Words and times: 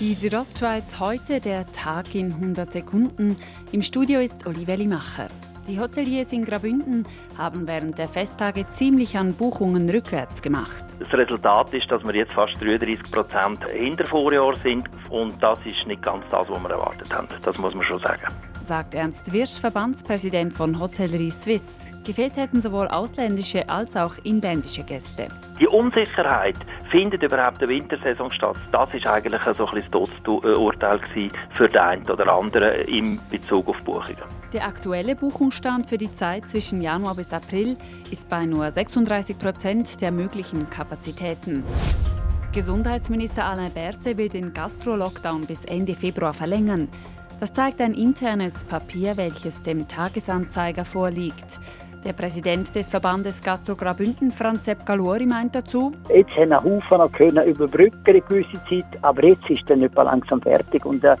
Die 0.00 0.14
Südostschweiz 0.14 0.98
heute, 0.98 1.40
der 1.40 1.66
Tag 1.66 2.14
in 2.14 2.32
100 2.32 2.72
Sekunden. 2.72 3.36
Im 3.70 3.82
Studio 3.82 4.20
ist 4.20 4.46
Oliveli 4.46 4.86
Macher. 4.86 5.28
Die 5.68 5.78
Hoteliers 5.78 6.32
in 6.32 6.46
Grabünden 6.46 7.06
haben 7.36 7.68
während 7.68 7.98
der 7.98 8.08
Festtage 8.08 8.66
ziemlich 8.70 9.18
an 9.18 9.34
Buchungen 9.34 9.90
rückwärts 9.90 10.40
gemacht. 10.40 10.82
Das 11.00 11.12
Resultat 11.12 11.74
ist, 11.74 11.90
dass 11.90 12.02
wir 12.02 12.14
jetzt 12.14 12.32
fast 12.32 12.58
33 12.62 13.12
Prozent 13.12 13.62
hinter 13.66 14.06
Vorjahr 14.06 14.56
sind 14.56 14.88
und 15.10 15.34
das 15.42 15.58
ist 15.66 15.86
nicht 15.86 16.00
ganz 16.00 16.24
das, 16.30 16.48
was 16.48 16.58
wir 16.58 16.70
erwartet 16.70 17.12
haben. 17.12 17.28
Das 17.42 17.58
muss 17.58 17.74
man 17.74 17.84
schon 17.84 18.00
sagen. 18.00 18.22
Sagt 18.70 18.94
Ernst 18.94 19.32
Wirsch, 19.32 19.58
Verbandspräsident 19.58 20.52
von 20.52 20.78
Hotellerie 20.78 21.32
Suisse. 21.32 21.74
Gefehlt 22.06 22.36
hätten 22.36 22.60
sowohl 22.60 22.86
ausländische 22.86 23.68
als 23.68 23.96
auch 23.96 24.14
inländische 24.22 24.84
Gäste. 24.84 25.26
Die 25.58 25.66
Unsicherheit, 25.66 26.54
findet 26.88 27.20
überhaupt 27.20 27.60
eine 27.60 27.68
Wintersaison 27.68 28.30
statt, 28.30 28.56
das 28.70 28.94
ist 28.94 29.08
eigentlich 29.08 29.42
so 29.56 29.66
ein 29.66 29.82
das 29.90 30.08
Todesurteil 30.22 31.00
für 31.50 31.66
den 31.66 31.80
einen 31.80 32.08
oder 32.08 32.32
anderen 32.32 32.86
in 32.86 33.20
Bezug 33.28 33.66
auf 33.66 33.78
Buchungen. 33.78 34.22
Der 34.52 34.64
aktuelle 34.64 35.16
Buchungsstand 35.16 35.86
für 35.86 35.98
die 35.98 36.12
Zeit 36.12 36.46
zwischen 36.46 36.80
Januar 36.80 37.16
bis 37.16 37.32
April 37.32 37.76
ist 38.12 38.28
bei 38.28 38.46
nur 38.46 38.70
36 38.70 39.36
Prozent 39.36 40.00
der 40.00 40.12
möglichen 40.12 40.70
Kapazitäten. 40.70 41.64
Gesundheitsminister 42.52 43.46
Alain 43.46 43.72
Berset 43.72 44.16
will 44.16 44.28
den 44.28 44.52
Gastro-Lockdown 44.52 45.44
bis 45.48 45.64
Ende 45.64 45.96
Februar 45.96 46.32
verlängern. 46.32 46.88
Das 47.40 47.54
zeigt 47.54 47.80
ein 47.80 47.94
internes 47.94 48.62
Papier, 48.64 49.16
welches 49.16 49.62
dem 49.62 49.88
Tagesanzeiger 49.88 50.84
vorliegt. 50.84 51.58
Der 52.04 52.12
Präsident 52.12 52.74
des 52.74 52.90
Verbandes 52.90 53.42
Gastro 53.42 53.74
Graubünden, 53.76 54.30
Franz 54.30 54.66
Sepp 54.66 54.84
Galori, 54.84 55.24
meint 55.24 55.54
dazu, 55.54 55.90
Jetzt 56.14 56.36
haben 56.36 56.52
ein 56.52 56.62
Haufen 56.62 57.12
können 57.12 57.48
überbrücken 57.48 57.98
eine 58.06 58.20
gewisse 58.20 58.62
Zeit, 58.68 58.84
aber 59.00 59.24
jetzt 59.24 59.48
ist 59.48 59.62
dann 59.68 59.78
nicht 59.78 59.94
langsam 59.94 60.42
fertig. 60.42 60.84
Und 60.84 61.02
äh, 61.02 61.16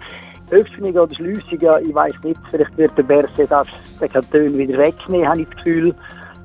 Öffnung 0.50 0.94
oder 0.94 1.14
Schliessungen, 1.14 1.88
ich 1.88 1.94
weiß 1.94 2.12
nicht, 2.22 2.40
vielleicht 2.50 2.76
wird 2.76 2.98
der 2.98 3.02
Berse 3.02 3.46
das 3.46 3.68
den 3.98 4.08
Kanton 4.10 4.58
wieder 4.58 4.78
wegnehmen, 4.78 5.26
habe 5.26 5.40
ich 5.40 5.48
das 5.48 5.56
Gefühl. 5.56 5.94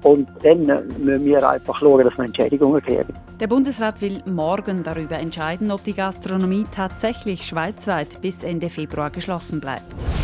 Und 0.06 0.28
dann 0.44 0.68
müssen 1.00 1.26
wir 1.26 1.50
einfach 1.50 1.80
schauen, 1.80 2.04
dass 2.04 2.16
wir 2.16 2.26
Entschädigungen 2.26 2.80
kriegen. 2.80 3.12
Der 3.40 3.48
Bundesrat 3.48 4.02
will 4.02 4.22
morgen 4.28 4.84
darüber 4.84 5.18
entscheiden, 5.18 5.72
ob 5.72 5.84
die 5.84 5.94
Gastronomie 5.94 6.66
tatsächlich 6.72 7.42
schweizweit 7.42 8.22
bis 8.22 8.44
Ende 8.44 8.70
Februar 8.70 9.10
geschlossen 9.10 9.60
bleibt. 9.60 10.15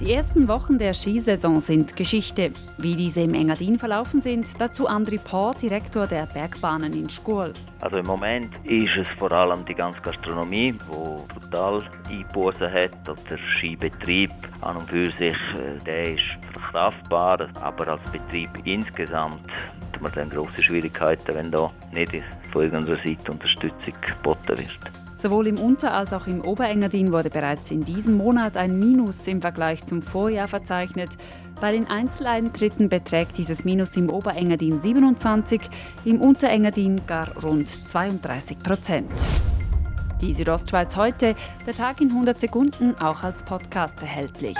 Die 0.00 0.14
ersten 0.14 0.48
Wochen 0.48 0.78
der 0.78 0.94
Skisaison 0.94 1.60
sind 1.60 1.94
Geschichte. 1.94 2.52
Wie 2.78 2.94
diese 2.94 3.20
im 3.20 3.34
Engadin 3.34 3.78
verlaufen 3.78 4.22
sind, 4.22 4.48
dazu 4.58 4.88
André 4.88 5.20
Paul, 5.20 5.52
Direktor 5.60 6.06
der 6.06 6.24
Bergbahnen 6.24 6.94
in 6.94 7.10
Schkuhl. 7.10 7.52
Also 7.82 7.98
im 7.98 8.06
Moment 8.06 8.56
ist 8.64 8.96
es 8.96 9.06
vor 9.18 9.30
allem 9.30 9.62
die 9.66 9.74
ganze 9.74 10.00
Gastronomie, 10.00 10.72
die 10.72 11.34
brutal 11.34 11.84
Einbußen 12.08 12.72
hat. 12.72 12.92
Also 13.06 13.22
der 13.28 13.38
Skibetrieb 13.54 14.30
an 14.62 14.78
und 14.78 14.88
für 14.88 15.12
sich, 15.18 15.36
äh, 15.58 15.78
der 15.84 16.14
ist 16.14 16.22
verkraftbar, 16.54 17.48
aber 17.60 17.88
als 17.88 18.10
Betrieb 18.10 18.48
insgesamt 18.64 19.52
hat 20.00 20.16
man 20.16 20.30
dann 20.30 20.30
große 20.30 20.62
Schwierigkeiten, 20.62 21.34
wenn 21.34 21.50
da 21.50 21.70
nicht 21.92 22.12
von 22.52 22.62
irgendeiner 22.62 22.96
Seite 22.96 23.32
Unterstützung 23.32 23.94
geboten 24.00 24.58
wird. 24.58 24.90
Sowohl 25.18 25.48
im 25.48 25.58
Unter- 25.58 25.92
als 25.92 26.14
auch 26.14 26.26
im 26.26 26.40
Oberengadin 26.40 27.12
wurde 27.12 27.28
bereits 27.28 27.70
in 27.70 27.84
diesem 27.84 28.16
Monat 28.16 28.56
ein 28.56 28.78
Minus 28.78 29.26
im 29.28 29.42
Vergleich 29.42 29.84
zum 29.84 30.00
Vorjahr 30.00 30.48
verzeichnet. 30.48 31.10
Bei 31.60 31.72
den 31.72 31.86
Einzeleintritten 31.88 32.88
beträgt 32.88 33.36
dieses 33.36 33.66
Minus 33.66 33.96
im 33.98 34.08
Oberengadin 34.08 34.80
27, 34.80 35.60
im 36.06 36.22
Unterengadin 36.22 37.02
gar 37.06 37.36
rund 37.42 37.68
32 37.68 38.60
Prozent. 38.60 39.12
Die 40.22 40.32
Südostschweiz 40.32 40.96
heute, 40.96 41.34
der 41.66 41.74
Tag 41.74 42.00
in 42.00 42.08
100 42.08 42.40
Sekunden, 42.40 42.94
auch 42.98 43.22
als 43.22 43.42
Podcast 43.42 44.00
erhältlich. 44.00 44.56